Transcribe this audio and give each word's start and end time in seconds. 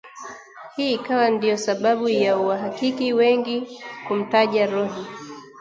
hii 0.75 0.93
ikawa 0.93 1.29
ndio 1.29 1.57
sababu 1.57 2.09
ya 2.09 2.37
wahakiki 2.37 3.13
wengi 3.13 3.81
kumtaja 4.07 4.65
Roh 4.65 5.05